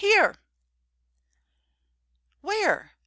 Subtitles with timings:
[0.01, 0.39] here!"
[2.41, 2.91] "Where?